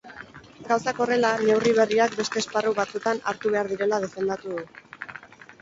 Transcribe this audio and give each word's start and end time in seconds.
Gauzak 0.69 1.01
horrela, 1.05 1.29
neurri 1.49 1.73
berriak 1.81 2.17
beste 2.21 2.43
esparru 2.43 2.73
batzutan 2.81 3.21
hartu 3.33 3.55
behar 3.57 3.73
direla 3.75 4.01
defendatu 4.07 4.57
du. 4.57 4.69